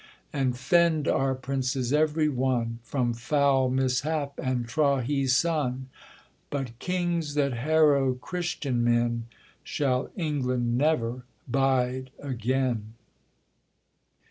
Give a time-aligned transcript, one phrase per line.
[0.33, 5.89] And fend our princes every one, From foul mishap and trahison;
[6.49, 9.27] But kings that harrow Christian men
[9.63, 12.95] Shall England never bide again.